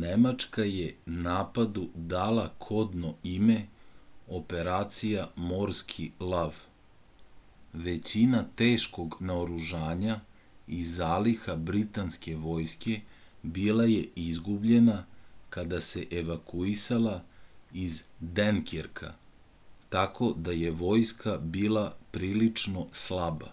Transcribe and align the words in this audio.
nemačka 0.00 0.64
je 0.70 0.86
napadu 1.26 1.84
dala 2.14 2.42
kodno 2.64 3.12
ime 3.30 3.54
operacija 4.38 5.22
morski 5.52 6.08
lav 6.32 6.58
većina 7.86 8.42
teškog 8.62 9.16
naoružanja 9.30 10.16
i 10.80 10.82
zaliha 10.90 11.54
britanske 11.72 12.34
vojske 12.44 12.98
bila 13.60 13.88
je 13.92 14.02
izgubljena 14.26 14.98
kada 15.56 15.80
se 15.88 16.06
evakuisala 16.22 17.16
iz 17.86 17.98
denkerka 18.42 19.14
tako 19.96 20.32
da 20.48 20.60
je 20.60 20.76
vojska 20.84 21.38
bila 21.56 21.86
prilično 22.18 22.86
slaba 23.06 23.52